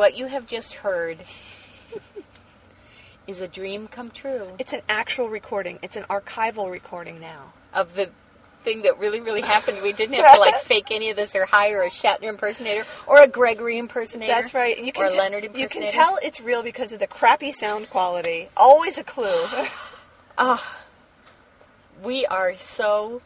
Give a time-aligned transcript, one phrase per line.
[0.00, 1.18] What you have just heard
[3.26, 5.78] is a dream come true It's an actual recording.
[5.82, 7.52] It's an archival recording now.
[7.74, 8.08] of the
[8.64, 9.82] thing that really, really happened.
[9.82, 13.20] We didn't have to like fake any of this or hire a Shatner impersonator or
[13.20, 14.32] a Gregory impersonator.
[14.32, 14.82] That's right.
[14.82, 18.48] You can te- Leonard you can tell it's real because of the crappy sound quality.
[18.56, 19.44] Always a clue.
[20.38, 20.78] Ah,
[22.02, 23.20] we are so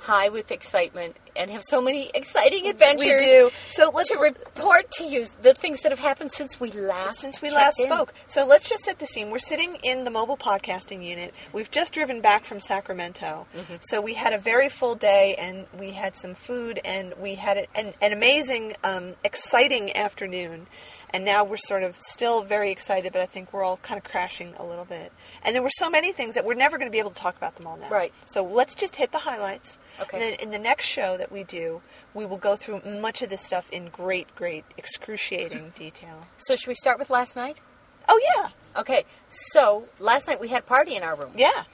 [0.00, 3.04] high with excitement and have so many exciting adventures.
[3.04, 3.50] we do.
[3.70, 7.40] So let's to report to you the things that have happened since we last since
[7.42, 7.86] we last in.
[7.86, 8.12] spoke.
[8.26, 9.30] So let's just set the scene.
[9.30, 11.34] We're sitting in the mobile podcasting unit.
[11.52, 13.46] We've just driven back from Sacramento.
[13.54, 13.74] Mm-hmm.
[13.80, 17.66] So we had a very full day and we had some food and we had
[17.74, 20.66] an, an amazing, um, exciting afternoon.
[21.12, 24.04] And now we're sort of still very excited, but I think we're all kind of
[24.04, 25.12] crashing a little bit.
[25.42, 27.36] And there were so many things that we're never going to be able to talk
[27.36, 27.88] about them all now.
[27.90, 28.12] Right.
[28.26, 29.78] So let's just hit the highlights.
[30.00, 30.16] Okay.
[30.16, 31.82] And then in the next show that we do,
[32.14, 36.26] we will go through much of this stuff in great, great, excruciating detail.
[36.38, 37.60] So should we start with last night?
[38.08, 41.32] Oh yeah, Okay, so last night we had a party in our room.
[41.36, 41.64] yeah.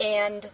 [0.00, 0.48] and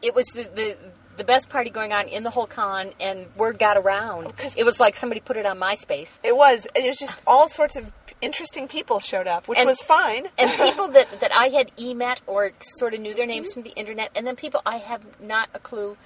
[0.00, 0.76] it was the, the
[1.16, 4.26] the best party going on in the whole con, and word got around.
[4.26, 6.66] Oh, 'cause- it was like somebody put it on MySpace, It was.
[6.74, 10.28] It was just all sorts of interesting people showed up, which And- was fine.
[10.38, 13.52] and people that that I had e met or sort of knew their names mm-hmm.
[13.54, 15.96] from the internet, and then people I have not a clue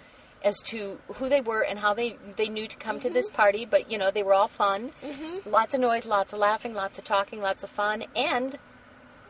[0.43, 3.37] as to who they were and how they they knew to come to this mm-hmm.
[3.37, 5.49] party, but you know they were all fun, mm-hmm.
[5.49, 8.59] lots of noise, lots of laughing, lots of talking, lots of fun, and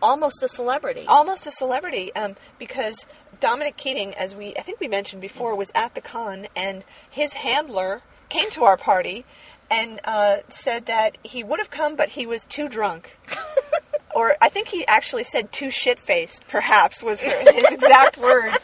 [0.03, 1.05] almost a celebrity.
[1.07, 3.07] Almost a celebrity, um, because
[3.41, 7.35] Dominic Keating, as we I think we mentioned before, was at the con, and his
[7.35, 9.25] handler came to our party
[9.71, 13.17] and uh, said that he would have come, but he was too drunk.
[14.15, 17.33] or I think he actually said too shit faced, perhaps, was his
[17.71, 18.59] exact words.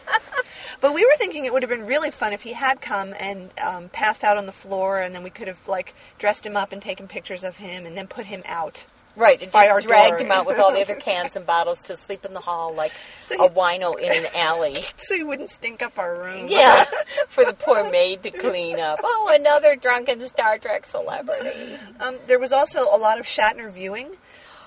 [0.80, 3.50] But we were thinking it would have been really fun if he had come and
[3.60, 6.72] um, passed out on the floor, and then we could have like dressed him up
[6.72, 8.84] and taken pictures of him, and then put him out.
[9.16, 10.26] Right, it just dragged door.
[10.26, 12.92] him out with all the other cans and bottles to sleep in the hall like
[13.24, 14.84] So a you- wino in an alley.
[14.96, 16.46] So he wouldn't stink up our room.
[16.48, 16.84] Yeah,
[17.28, 19.00] for the poor maid to clean up.
[19.02, 21.76] Oh, another drunken Star Trek celebrity.
[22.00, 24.10] Um, there was also a lot of Shatner viewing.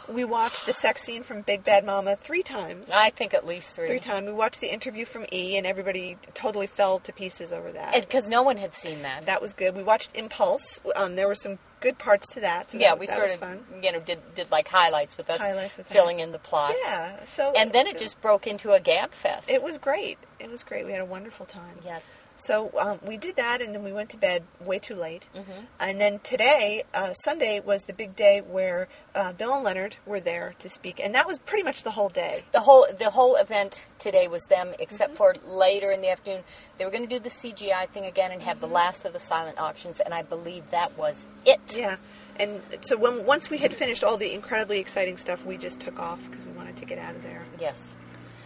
[0.07, 2.89] We watched the sex scene from Big Bad Mama three times.
[2.91, 3.87] I think at least three.
[3.87, 4.25] Three times.
[4.25, 7.93] We watched the interview from E, and everybody totally fell to pieces over that.
[7.93, 9.27] Because no one had seen that.
[9.27, 9.75] that was good.
[9.75, 10.81] We watched Impulse.
[10.95, 12.71] Um, there were some good parts to that.
[12.71, 13.63] So yeah, that, we that sort of, fun.
[13.81, 15.93] you know, did did like highlights with us, Highlights with that.
[15.93, 16.75] filling in the plot.
[16.83, 17.25] Yeah.
[17.25, 19.49] So And then it just broke into a gab fest.
[19.49, 20.17] it was great.
[20.39, 20.85] It was great.
[20.85, 21.77] We had a wonderful time.
[21.83, 22.03] yes.
[22.39, 25.27] So um, we did that, and then we went to bed way too late.
[25.35, 25.65] Mm-hmm.
[25.79, 30.21] And then today, uh, Sunday, was the big day where uh, Bill and Leonard were
[30.21, 32.43] there to speak, and that was pretty much the whole day.
[32.53, 34.81] The whole the whole event today was them, Mm-hmm.
[34.81, 36.43] except for later in the afternoon,
[36.77, 39.19] they were going to do the CGI thing again and have the last of the
[39.19, 41.59] silent auctions, and I believe that was it.
[41.75, 41.97] Yeah,
[42.39, 45.99] and so when once we had finished all the incredibly exciting stuff, we just took
[45.99, 47.43] off because we wanted to get out of there.
[47.59, 47.93] Yes.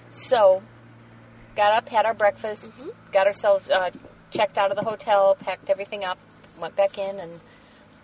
[0.10, 0.62] So,
[1.56, 2.72] got up, had our breakfast,
[3.12, 3.92] got ourselves uh,
[4.32, 6.18] checked out of the hotel, packed everything up,
[6.60, 7.40] went back in, and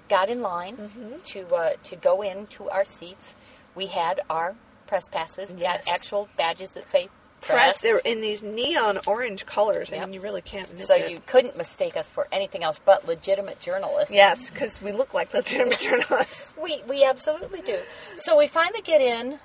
[0.09, 0.77] got in line
[1.23, 3.35] to uh, to go in to our seats.
[3.75, 4.55] We had our
[4.87, 5.85] press passes, Yes.
[5.87, 7.09] actual badges that say
[7.41, 7.51] Press.
[7.77, 7.81] press.
[7.81, 10.03] They're in these neon orange colors, Yep.
[10.03, 11.09] and you really can't miss so it.
[11.11, 14.13] you couldn't mistake us for anything else but legitimate journalists.
[14.13, 16.53] Yes, because we look like legitimate journalists.
[16.61, 17.79] We we absolutely do.
[18.17, 19.39] So we finally get in,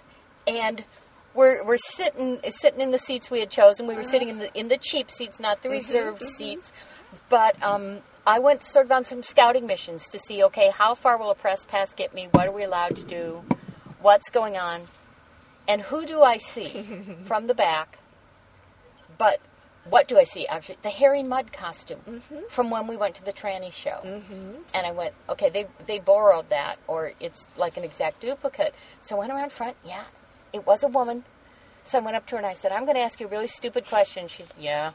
[0.46, 0.82] and
[1.34, 3.86] we're we're sitting sitting in the seats we had chosen.
[3.86, 6.72] We were sitting in the in the cheap seats, not the reserved seats.
[7.28, 11.18] But um, I went sort of on some scouting missions to see okay, how far
[11.18, 12.28] will a press pass get me?
[12.32, 13.42] What are we allowed to do?
[14.00, 14.82] What's going on?
[15.66, 16.84] And who do I see
[17.24, 17.98] from the back?
[19.16, 19.40] But
[19.88, 20.46] what do I see?
[20.46, 24.00] Actually, the Harry Mudd costume from when we went to the tranny show.
[24.02, 24.62] Mm-hmm.
[24.74, 28.74] And I went, okay, they they borrowed that, or it's like an exact duplicate.
[29.02, 29.76] So I went around front.
[29.84, 30.04] Yeah,
[30.54, 31.24] it was a woman.
[31.84, 33.30] So I went up to her and I said, I'm going to ask you a
[33.30, 34.28] really stupid question.
[34.28, 34.92] She's, yeah.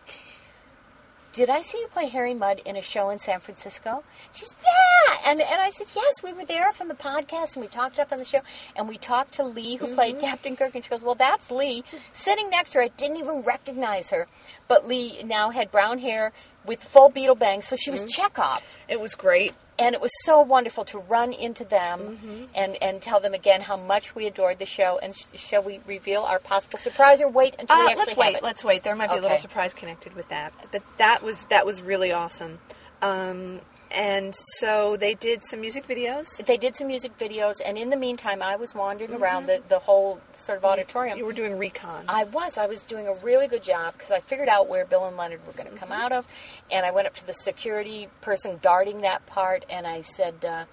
[1.33, 4.03] Did I see you play Harry Mudd in a show in San Francisco?
[4.33, 5.31] She said, Yeah.
[5.31, 8.11] And, and I said, Yes, we were there from the podcast and we talked up
[8.11, 8.39] on the show.
[8.75, 10.25] And we talked to Lee, who played mm-hmm.
[10.25, 10.73] Captain Kirk.
[10.73, 11.83] And she goes, Well, that's Lee.
[12.13, 14.25] Sitting next to her, I didn't even recognize her.
[14.67, 16.31] But Lee now had brown hair
[16.65, 18.21] with full Beatle bangs, so she was mm-hmm.
[18.21, 18.61] Chekov.
[18.87, 19.53] It was great.
[19.79, 22.43] And it was so wonderful to run into them Mm-hmm.
[22.53, 24.99] and, and tell them again how much we adored the show.
[25.01, 28.09] And sh- shall we reveal our possible surprise or wait until Uh, we actually let's
[28.11, 28.35] have wait.
[28.35, 28.43] it?
[28.43, 28.83] Let's wait.
[28.83, 32.11] There might be a little surprise connected with that, but that was that was really
[32.11, 32.59] awesome.
[33.01, 36.27] Um, and so they did some music videos.
[36.45, 39.79] They did some music videos, and in the meantime, I was wandering around the, the
[39.79, 41.13] whole sort of auditorium.
[41.13, 41.19] Mm-hmm.
[41.19, 42.05] You were doing recon.
[42.07, 42.57] I was.
[42.57, 45.45] I was doing a really good job because I figured out where Bill and Leonard
[45.47, 46.27] were going to come out of,
[46.71, 50.65] and I went up to the security person guarding that part, and I said, uh,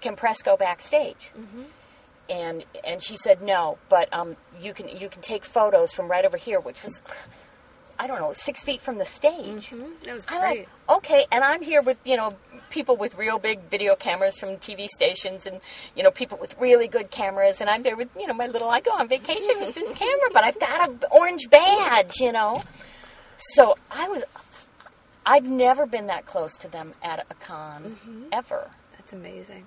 [0.00, 1.30] "Can press go backstage?"
[2.30, 6.24] And and she said no, but um, you can you can take photos from right
[6.24, 7.02] over here, which was.
[7.98, 9.70] I don't know, six feet from the stage.
[9.70, 10.04] Mm-hmm.
[10.04, 10.58] That was I'm great.
[10.58, 12.36] like, okay, and I'm here with you know
[12.70, 15.60] people with real big video cameras from TV stations, and
[15.96, 18.68] you know people with really good cameras, and I'm there with you know my little.
[18.68, 22.62] I go on vacation with this camera, but I've got an orange badge, you know.
[23.54, 24.24] So I was,
[25.24, 28.22] I've never been that close to them at a con mm-hmm.
[28.32, 28.70] ever.
[28.92, 29.66] That's amazing.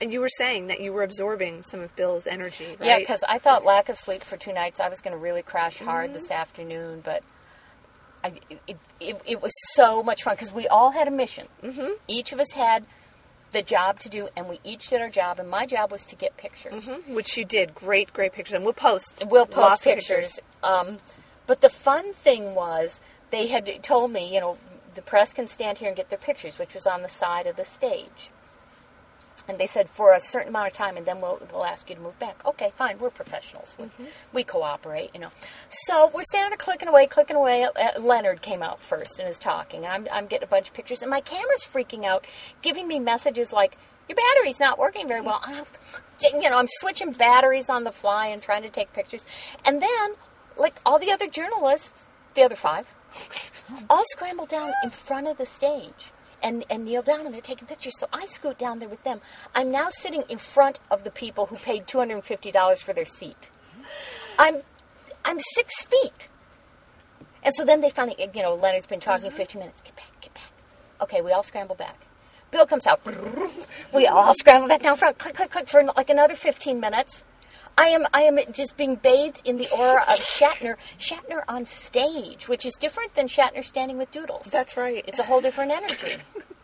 [0.00, 2.88] And you were saying that you were absorbing some of Bill's energy, right?
[2.88, 5.42] Yeah, because I thought lack of sleep for two nights, I was going to really
[5.42, 6.40] crash hard this mm-hmm.
[6.40, 7.22] afternoon, but
[8.24, 8.32] I,
[8.66, 11.46] it, it, it was so much fun because we all had a mission.
[11.62, 11.92] Mm-hmm.
[12.08, 12.84] Each of us had
[13.52, 16.16] the job to do, and we each did our job, and my job was to
[16.16, 16.86] get pictures.
[16.86, 17.74] Mhm, which you did.
[17.74, 19.24] Great, great pictures, and we'll post.
[19.28, 20.40] We'll post of pictures.
[20.62, 20.96] Um,
[21.46, 23.00] but the fun thing was,
[23.30, 24.56] they had told me, you know,
[24.94, 27.56] the press can stand here and get their pictures, which was on the side of
[27.56, 28.30] the stage.
[29.46, 31.96] And they said for a certain amount of time, and then we'll we'll ask you
[31.96, 32.44] to move back.
[32.46, 32.98] Okay, fine.
[32.98, 33.74] We're professionals.
[33.78, 33.90] We,
[34.32, 35.30] we cooperate, you know.
[35.68, 37.64] So we're standing there clicking away, clicking away.
[37.64, 39.86] Uh, Leonard came out first and is talking.
[39.86, 42.26] I'm I'm getting a bunch of pictures, and my camera's freaking out,
[42.62, 43.76] giving me messages like,
[44.08, 47.92] "Your battery's not working very well." And I'm, you know, I'm switching batteries on the
[47.92, 49.26] fly and trying to take pictures,
[49.66, 50.14] and then
[50.56, 51.92] like all the other journalists,
[52.34, 52.86] the other five,
[53.90, 56.12] all scramble down in front of the stage
[56.44, 57.98] and, and kneel down and they're taking pictures.
[57.98, 59.20] So I scoot down there with them.
[59.54, 63.50] I'm now sitting in front of the people who paid $250 for their seat.
[64.38, 64.62] I'm
[65.24, 66.28] I'm six feet.
[67.42, 69.36] And so then they finally, you know, Leonard's been talking mm-hmm.
[69.36, 69.80] 15 minutes.
[69.80, 70.50] Get back, get back.
[71.02, 72.06] Okay, we all scramble back.
[72.50, 73.00] Bill comes out.
[73.94, 75.18] We all scramble back down front.
[75.18, 77.22] Click, click, click for like another 15 minutes.
[77.76, 80.76] I am I am just being bathed in the aura of Shatner.
[80.98, 84.46] Shatner on stage, which is different than Shatner standing with doodles.
[84.46, 85.04] That's right.
[85.08, 86.12] It's a whole different energy.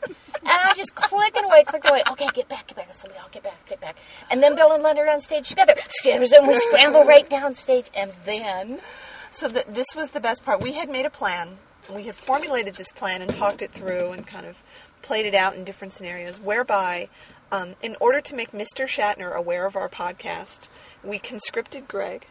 [0.02, 0.14] and
[0.44, 2.02] I'm just clicking away, clicking away.
[2.12, 2.94] Okay, get back, get back.
[2.94, 3.96] So we all get back, get back.
[4.30, 5.74] And then Bill and Leonard on stage together.
[6.06, 7.90] And we scramble right down stage.
[7.94, 8.80] And then
[9.32, 10.60] So th- this was the best part.
[10.62, 11.58] We had made a plan.
[11.92, 14.56] We had formulated this plan and talked it through and kind of
[15.02, 16.38] played it out in different scenarios.
[16.38, 17.08] Whereby,
[17.50, 18.86] um, in order to make Mr.
[18.86, 20.68] Shatner aware of our podcast,
[21.04, 22.26] we conscripted Greg.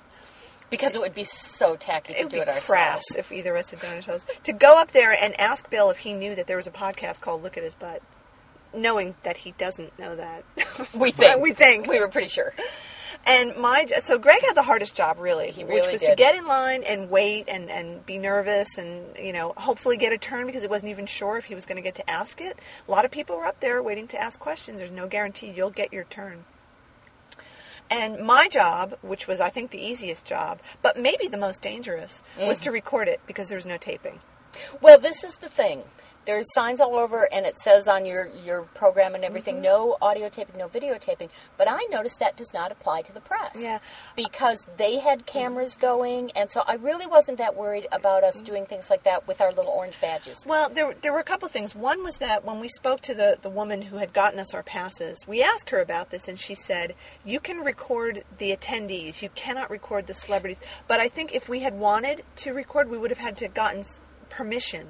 [0.70, 2.66] because it would be so tacky to It would do be it ourselves.
[2.66, 4.26] crass if either of us had done it ourselves.
[4.44, 7.22] To go up there and ask Bill if he knew that there was a podcast
[7.22, 8.02] called "Look at His Butt,"
[8.74, 10.44] knowing that he doesn't know that.
[10.94, 11.42] We think.
[11.42, 11.88] we think.
[11.88, 12.54] We were pretty sure.
[13.26, 16.18] And my so Greg had the hardest job really, He which really was to did.
[16.18, 20.18] get in line and wait and and be nervous and you know hopefully get a
[20.18, 22.58] turn because he wasn't even sure if he was going to get to ask it.
[22.88, 24.80] A lot of people were up there waiting to ask questions.
[24.80, 26.46] There's no guarantee you'll get your turn.
[27.90, 32.22] And my job, which was I think the easiest job, but maybe the most dangerous,
[32.38, 32.64] was Mm-hmm.
[32.66, 34.20] to record it because there was no taping.
[34.82, 35.84] Well, this is the thing.
[36.30, 39.64] There's signs all over, and it says on your your program and everything, Mm-hmm.
[39.64, 41.30] no audio taping, no videotaping.
[41.58, 43.56] But I noticed that does not apply to the press.
[43.58, 43.80] Yeah.
[44.16, 48.66] because they had cameras going, and so I really wasn't that worried about us doing
[48.68, 50.46] things like that with our little orange badges.
[50.46, 51.74] Well, there, there were a couple things.
[51.74, 54.62] One was that when we spoke to the, the woman who had gotten us our
[54.64, 56.94] passes, we asked her about this, and she said,
[57.26, 60.60] You can record the attendees, you cannot record the celebrities.
[60.88, 63.84] But I think if we had wanted to record, we would have had to gotten
[64.30, 64.88] permission.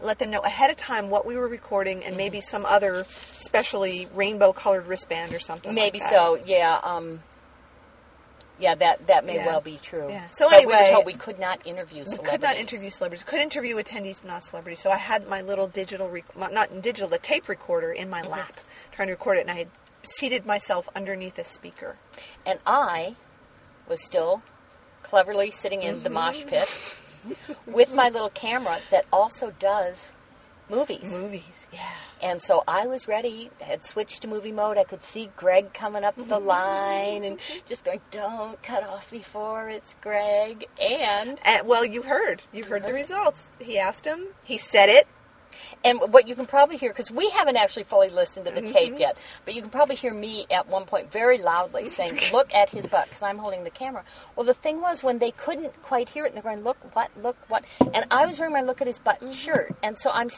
[0.00, 4.08] Let them know ahead of time what we were recording and maybe some other specially
[4.14, 5.70] rainbow colored wristband or something.
[5.70, 6.08] like Maybe that.
[6.10, 6.38] so.
[6.44, 6.78] Yeah.
[6.82, 7.22] Um,
[8.58, 9.46] yeah, that that may Yeah.
[9.46, 10.08] well be true.
[10.10, 10.28] Yeah.
[10.30, 12.18] So but we anyway- were told we could not interview Celebrities.
[12.22, 13.24] We could not interview celebrities.
[13.24, 14.80] Could interview attendees, but not celebrities.
[14.80, 18.56] So I had my little digital, rec- not digital, the tape recorder in my lap,
[18.92, 19.68] trying to record it, and I had
[20.02, 21.96] seated myself underneath a speaker.
[22.46, 23.16] And I
[23.88, 24.42] was still
[25.02, 26.48] cleverly sitting in the mosh Mm-hmm.
[26.48, 26.68] pit
[27.66, 30.12] with my little camera that also does
[30.68, 31.10] movies.
[31.10, 31.90] Movies, yeah.
[32.22, 34.78] And so I was ready, had switched to movie mode.
[34.78, 39.68] I could see Greg coming up the line and just going, don't cut off before
[39.68, 40.66] it's Greg.
[40.80, 43.42] And And well, you heard, you heard the results.
[43.58, 44.28] He asked him.
[44.44, 45.06] He said it.
[45.84, 48.72] And what you can probably hear, because we haven't actually fully listened to the Mm-hmm.
[48.72, 52.52] tape yet, but you can probably hear me at one point very loudly saying, Look
[52.54, 54.04] at his butt, because I'm holding the camera.
[54.34, 57.10] Well, the thing was, when they couldn't quite hear it, and they're going, Look, what,
[57.16, 57.64] look, what?
[57.94, 59.74] And I was wearing my Look at His Butt shirt.
[59.82, 60.30] And so I'm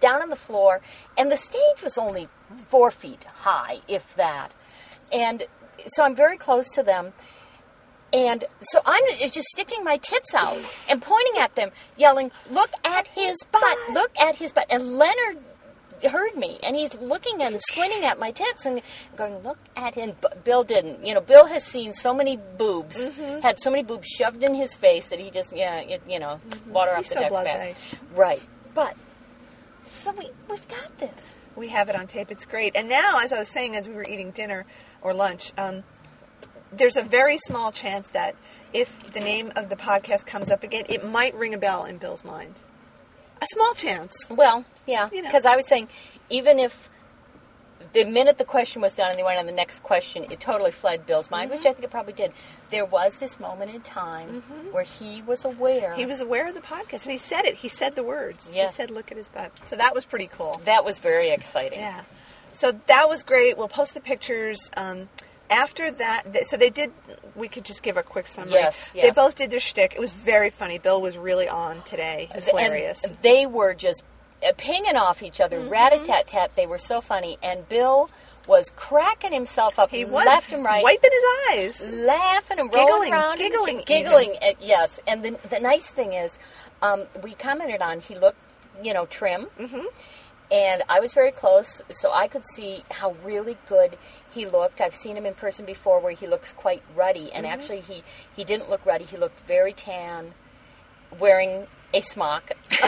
[0.00, 0.80] down on the floor,
[1.16, 2.28] and the stage was only
[2.68, 4.52] four feet high, if that.
[5.12, 5.44] And
[5.86, 7.12] so I'm very close to them.
[8.14, 13.08] And so I'm just sticking my tits out and pointing at them, yelling, Look at
[13.08, 13.78] his butt!
[13.92, 14.66] Look at his butt!
[14.70, 15.38] And Leonard
[16.08, 18.82] heard me, and he's looking and squinting at my tits and
[19.16, 20.12] going, Look at him.
[20.20, 21.04] But Bill didn't.
[21.04, 23.40] You know, Bill has seen so many boobs, Mm-hmm.
[23.40, 26.40] had so many boobs shoved in his face that he just, yeah, it, you know,
[26.68, 27.74] water off He's the so duck's back.
[28.14, 28.42] Right.
[28.74, 28.96] But,
[29.88, 31.34] so we, we've got this.
[31.56, 32.30] We have it on tape.
[32.30, 32.76] It's great.
[32.76, 34.66] And now, as I was saying, as we were eating dinner
[35.02, 35.84] or lunch, um,
[36.76, 38.34] there's a very small chance that
[38.72, 41.98] if the name of the podcast comes up again, it might ring a bell in
[41.98, 42.54] Bill's mind.
[43.40, 44.14] A small chance.
[44.30, 45.28] Well, yeah, You know.
[45.28, 45.88] because I was saying,
[46.30, 46.88] even if
[47.92, 50.70] the minute the question was done and they went on the next question, it totally
[50.72, 51.58] fled Bill's mind, Mm-hmm.
[51.58, 52.32] which I think it probably did.
[52.70, 55.94] There was this moment in time where he was aware.
[55.94, 57.54] He was aware of the podcast, and he said it.
[57.56, 58.50] He said the words.
[58.52, 58.70] Yes.
[58.70, 60.60] He said, "Look at his butt." So that was pretty cool.
[60.64, 61.78] that was very exciting.
[61.80, 62.02] Yeah.
[62.52, 63.58] So that was great.
[63.58, 64.70] We'll post the pictures.
[64.76, 65.08] Um,
[65.50, 66.92] after that, th- so they did.
[67.34, 68.52] We could just give a quick summary.
[68.52, 69.94] Yes, They both did their shtick.
[69.94, 70.78] It was very funny.
[70.78, 72.28] Bill was really on today.
[72.30, 73.02] It was hilarious.
[73.04, 74.02] And they were just
[74.46, 75.68] uh, pinging off each other, Mm-hmm.
[75.68, 76.54] rat a tat tat.
[76.54, 77.38] They were so funny.
[77.42, 78.08] And Bill
[78.46, 80.82] was cracking himself up he was left and right.
[80.84, 81.90] wiping his eyes.
[81.92, 84.36] laughing and rolling Giggling, around, and giggling giggling.
[84.42, 86.38] At, yes, and the the nice thing is,
[86.82, 88.36] um, we commented on he looked,
[88.82, 89.86] you know, trim, mm-hmm.
[90.52, 93.96] And I was very close, so I could see how really good
[94.34, 94.80] he looked.
[94.80, 97.54] I've seen him in person before, where he looks quite ruddy, and Mm-hmm.
[97.54, 98.02] actually he
[98.36, 99.04] he didn't look ruddy.
[99.04, 100.32] He looked very tan,
[101.18, 102.50] wearing a smock,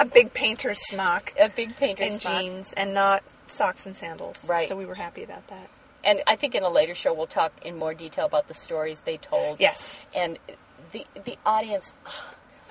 [0.00, 2.40] A big painter's smock a big painter's and smock.
[2.40, 4.36] jeans, and not socks and sandals.
[4.46, 4.68] Right.
[4.68, 5.68] So we were happy about that.
[6.04, 9.00] And I think in a later show we'll talk in more detail about the stories
[9.00, 9.58] they told.
[9.60, 10.00] Yes.
[10.14, 10.38] And
[10.92, 11.94] the the audience,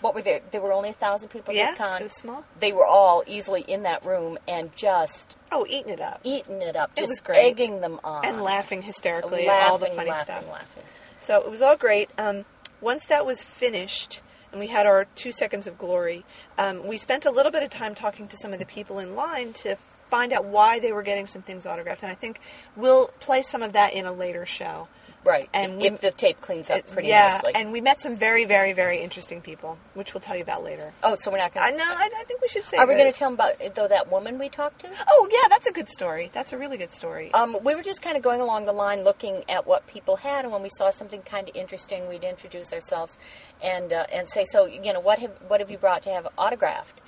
[0.02, 0.42] what were there?
[0.52, 2.02] There were only a thousand people at Yeah, this con.
[2.02, 2.44] it was small.
[2.60, 6.76] They were all easily in that room and just Oh, eating it up eating it
[6.76, 7.38] up, It just was great.
[7.38, 10.52] egging them on, and laughing hysterically laughing, at all the funny laughing, stuff.
[10.52, 10.84] laughing.
[11.22, 12.10] So it was all great.
[12.18, 12.46] Um,
[12.82, 16.24] once that was finished, and we had our two seconds of glory,
[16.58, 19.16] um, we spent a little bit of time talking to some of the people in
[19.16, 19.76] line to
[20.10, 22.02] find out why they were getting some things autographed.
[22.04, 22.40] And I think
[22.76, 24.88] we'll play some of that in a later show.
[25.26, 25.50] Right.
[25.54, 27.52] And if we- the tape cleans up pretty yeah, nicely.
[27.56, 30.94] and we met some very, very, very interesting people, which we'll tell you about later.
[31.04, 31.78] oh, so we're not I going.
[31.78, 31.84] know.
[31.88, 32.78] I, I think we should say.
[32.78, 34.90] Are we going to tell them about though that woman we talked to?
[35.10, 36.30] Oh yeah, that's a good story.
[36.34, 37.34] That's a really good story.
[37.34, 40.46] Um, we were just kind of going along the line, looking at what people had,
[40.46, 43.18] and when we saw something kind of interesting, we'd introduce ourselves
[43.62, 46.28] and uh, and say, "So, you know, what have what have you brought to have
[46.38, 47.02] autographed?"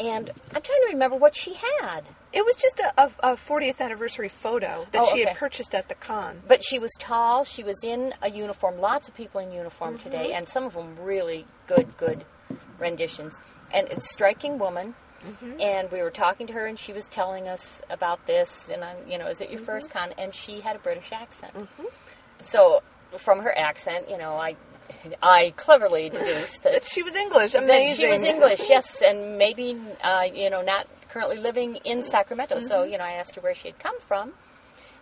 [0.00, 3.80] And I'm trying to remember what she had, it was just a, a, a 40th
[3.80, 5.28] anniversary photo that Oh, she okay.
[5.30, 6.40] had purchased at the con.
[6.48, 7.44] but she was tall.
[7.44, 8.78] She was in a uniform.
[8.78, 10.02] Lots of people in uniform Mm-hmm.
[10.10, 12.24] today, and some of them really good, good
[12.78, 13.40] renditions.
[13.72, 14.94] And it's a striking woman.
[15.26, 15.60] Mm-hmm.
[15.60, 18.68] And we were talking to her, and she was telling us about this.
[18.68, 19.98] And I'm, you know, is it your first Mm-hmm.
[20.10, 20.12] con?
[20.18, 21.52] And she had a British accent.
[22.40, 22.82] So
[23.16, 24.56] from her accent, you know, I
[25.22, 27.52] I cleverly deduced that, She was English.
[27.52, 27.96] that Amazing.
[28.04, 32.58] she was English, yes, and maybe uh, you know not currently living in Sacramento.
[32.58, 32.92] So Mm-hmm.
[32.92, 34.32] you know, I asked her where she had come from,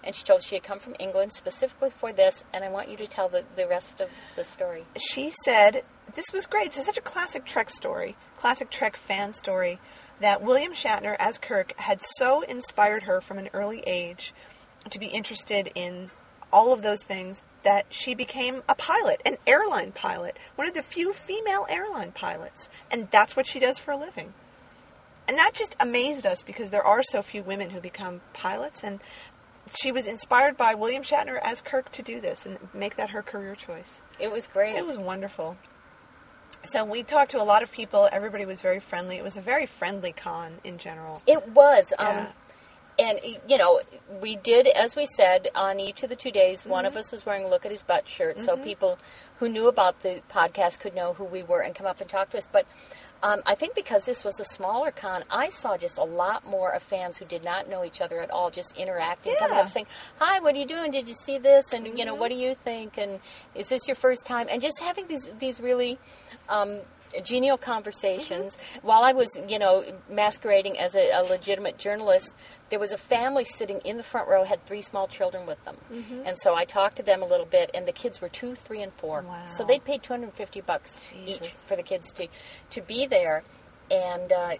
[0.02, 2.42] and she told she had come from England specifically for this.
[2.52, 4.84] And I want you to tell the, the rest of the story.
[4.96, 5.82] she said
[6.14, 6.70] this was great.
[6.70, 9.78] This is such a classic Trek story, classic Trek fan story.
[10.20, 14.34] that William Shatner as Kirk had so inspired her from an early age
[14.90, 16.10] to be interested in
[16.52, 20.82] all of those things that she became a pilot, an airline pilot, one of the
[20.82, 22.68] few female airline pilots.
[22.90, 24.32] And that's what she does for a living.
[25.30, 28.82] And that just amazed us because there are so few women who become pilots.
[28.82, 28.98] And
[29.80, 33.22] she was inspired by William Shatner as Kirk to do this and make that her
[33.22, 34.00] career choice.
[34.18, 34.74] It was great.
[34.74, 35.56] It was wonderful.
[36.64, 38.08] So we talked to a lot of people.
[38.10, 39.18] Everybody was very friendly.
[39.18, 41.22] It was a very friendly con in general.
[41.28, 41.92] It was.
[41.96, 42.32] Um, Yeah.
[42.98, 43.18] And,
[43.48, 43.80] you know,
[44.20, 46.88] we did, as we said, on each of the two days, one Mm-hmm.
[46.92, 48.98] of us was wearing a Look at His Butt shirt, so people
[49.38, 52.28] who knew about the podcast could know who we were and come up and talk
[52.30, 52.46] to us.
[52.50, 52.66] But
[53.22, 56.70] um, I think because this was a smaller con, I saw just a lot more
[56.72, 59.62] of fans who did not know each other at all, just interacting, coming Yeah.
[59.64, 59.86] up saying,
[60.18, 60.90] Hi, what are you doing?
[60.90, 61.72] Did you see this?
[61.72, 62.96] And, you know, what do you think?
[62.98, 63.20] And
[63.54, 64.46] is this your first time?
[64.50, 65.98] And just having these, these really.
[66.48, 66.78] Um,
[67.24, 68.56] genial conversations.
[68.82, 72.34] While I was, you know, masquerading as a, a legitimate journalist,
[72.70, 75.76] there was a family sitting in the front row, had three small children with them,
[76.24, 77.70] and so I talked to them a little bit.
[77.74, 79.46] And the kids were two, three, and four, Wow.
[79.46, 81.46] so they paid two hundred and fifty bucks Jesus.
[81.46, 82.28] each for the kids to
[82.70, 83.42] to be there,
[83.90, 84.32] and.
[84.32, 84.54] Uh,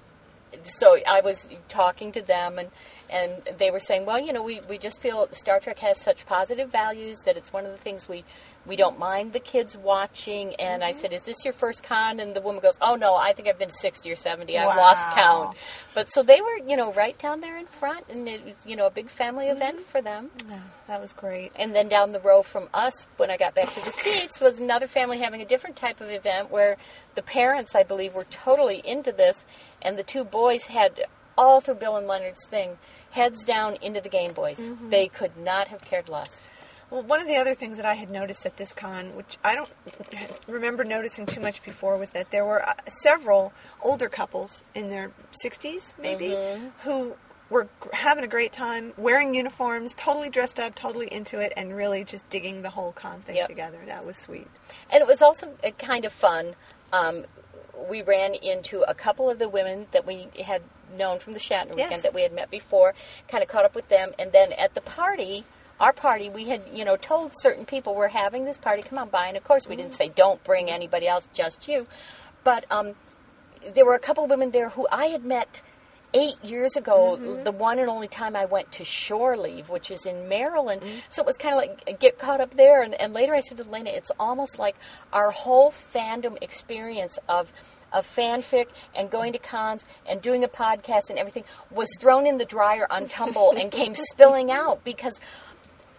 [0.64, 2.70] so I was talking to them, and,
[3.10, 6.26] and they were saying, well, you know, we, we just feel Star Trek has such
[6.26, 8.24] positive values that it's one of the things we,
[8.66, 10.54] we don't mind the kids watching.
[10.56, 11.00] And I mm-hmm.
[11.00, 12.20] said, is this your first con?
[12.20, 14.56] And the woman goes, oh, no, I think I've been 60 or 70.
[14.56, 15.56] I've lost count.
[15.94, 18.76] But so they were, you know, right down there in front, and it was, you
[18.76, 19.56] know, a big family mm-hmm.
[19.56, 20.30] event for them.
[20.48, 21.52] Yeah, that was great.
[21.56, 24.60] And then down the row from us, when I got back to the seats, was
[24.60, 26.76] another family having a different type of event where
[27.14, 29.44] the parents, I believe, were totally into this,
[29.82, 31.04] and the two boys had
[31.36, 32.78] all through Bill and Leonard's thing,
[33.10, 34.60] heads down into the Game Boys.
[34.88, 36.48] They could not have cared less.
[36.90, 39.54] Well, one of the other things that I had noticed at this con, which I
[39.54, 39.70] don't
[40.48, 45.12] remember noticing too much before, was that there were uh, several older couples in their
[45.44, 46.36] 60s, maybe,
[46.82, 47.14] who
[47.48, 52.02] were having a great time, wearing uniforms, totally dressed up, totally into it, and really
[52.04, 53.48] just digging the whole con thing Yep.
[53.48, 53.78] together.
[53.86, 54.48] That was sweet.
[54.92, 56.54] And it was also uh, kind of fun.
[56.92, 57.24] Um,
[57.88, 61.76] we ran into a couple of the women that we had known from the Shatner
[61.76, 61.88] Yes.
[61.88, 62.94] weekend that we had met before,
[63.28, 65.44] kind of caught up with them, and then at the party,
[65.78, 69.08] our party, we had you know told certain people we're having this party, come on
[69.08, 69.96] by, and of course we didn't mm.
[69.96, 71.86] say don't bring anybody else, just you,
[72.44, 72.94] but um,
[73.74, 75.62] there were a couple of women there who I had met
[76.14, 77.44] eight years ago, mm-hmm.
[77.44, 80.82] the one and only time I went to Shore Leave, which is in Maryland.
[80.82, 81.02] Mm.
[81.08, 82.82] So it was kind of like uh, get caught up there.
[82.82, 84.76] And, and later I said to Lena, it's almost like
[85.12, 87.52] our whole fandom experience of
[87.92, 92.38] of fanfic and going to cons and doing a podcast and everything was thrown in
[92.38, 95.20] the dryer on tumble and came spilling out because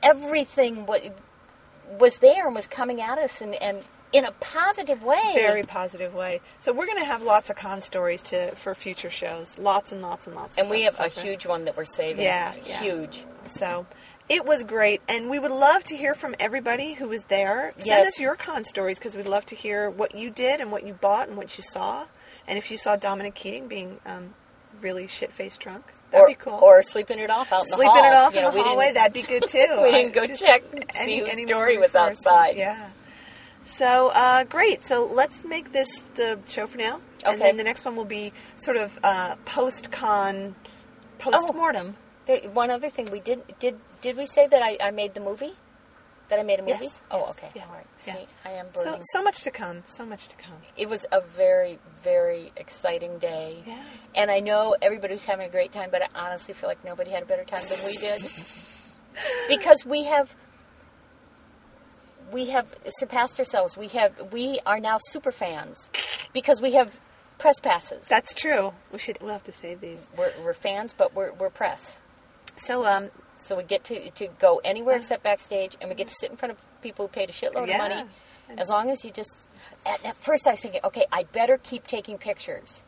[0.04, 1.00] everything wa-
[2.00, 5.32] was there and was coming at us and, and in a positive way.
[5.36, 6.42] Very positive way.
[6.60, 9.58] So we're going to have lots of con stories to for future shows.
[9.58, 10.58] Lots and lots and lots.
[10.58, 12.24] and we have a huge one that we're saving.
[12.24, 12.82] Yeah, yeah.
[12.82, 13.24] huge.
[13.46, 13.86] So
[14.32, 17.74] it was great, and we would love to hear from everybody who was there.
[17.78, 18.08] Send Yes.
[18.08, 20.94] us your con stories because we'd love to hear what you did and what you
[20.94, 22.06] bought and what you saw,
[22.48, 24.34] and if you saw Dominic Keating being um,
[24.80, 26.60] really shit faced drunk, that'd or, be cool.
[26.62, 28.94] or sleeping it off out in the sleeping it off You in know, the hallway,
[28.94, 29.80] that'd be good too.
[29.84, 32.56] We didn't go just check and see more story was outside.
[32.56, 32.90] Yeah.
[33.66, 34.84] So uh, great.
[34.84, 38.32] So let's make this the show for now, and then the next one will be
[38.58, 40.56] sort of uh, post con,
[41.20, 41.96] post mortem.
[42.54, 45.54] One other thing we did did did we say that I, I made the movie?
[46.30, 46.86] That I made a movie?
[46.86, 47.50] Yes, Oh, yes, okay.
[47.56, 47.86] yeah, All right.
[48.08, 48.14] yeah.
[48.16, 49.02] See, I am So burning.
[49.12, 49.84] so much to come.
[49.86, 50.56] So much to come.
[50.78, 53.58] it was a very very exciting day.
[53.68, 53.78] Yeah.
[54.16, 57.24] And I know everybody's having a great time, but I honestly feel like nobody had
[57.24, 58.22] a better time than we did.
[59.50, 60.34] because we have
[62.32, 63.76] we have surpassed ourselves.
[63.76, 65.90] We have we are now super fans
[66.34, 66.98] because we have
[67.40, 68.08] press passes.
[68.08, 68.72] That's true.
[68.94, 69.18] We should.
[69.22, 70.08] We'll have to save these.
[70.18, 71.98] We're, we're fans, but we're, we're press.
[72.56, 76.16] So um, So we get to, to go anywhere except backstage, and we get to
[76.20, 77.84] sit in front of people who paid a shitload Yeah.
[77.84, 78.04] of money.
[78.58, 79.32] As long as you just.
[79.86, 82.84] At, at first, I was thinking, okay, I better keep taking pictures.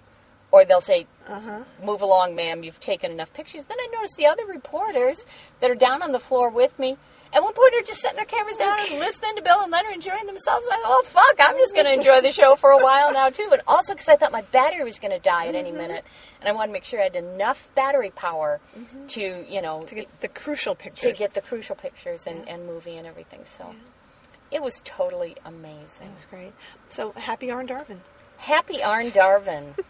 [0.51, 1.63] Or they'll say, Uh-huh.
[1.83, 3.63] move along, ma'am, you've taken enough pictures.
[3.63, 5.25] Then I noticed the other reporters
[5.59, 6.97] that are down on the floor with me.
[7.33, 9.93] At one point, they're just setting their cameras down and listening to Bill and Leonard
[9.93, 10.67] enjoying themselves.
[10.71, 13.29] I'm like, oh, fuck, I'm just going to enjoy the show for a while now,
[13.31, 13.49] too.
[13.51, 15.77] And also because I thought my battery was going to die at any Mm-hmm.
[15.79, 16.05] minute.
[16.39, 18.59] And I wanted to make sure I had enough battery power
[19.09, 22.67] to, you know, to get the crucial pictures, to get the crucial pictures and, and
[22.67, 23.39] movie and everything.
[23.45, 23.73] So
[24.51, 26.07] it was totally amazing.
[26.07, 26.53] It was great.
[26.89, 27.97] So happy Arn Darvin.
[28.37, 29.73] Happy Arn Darvin.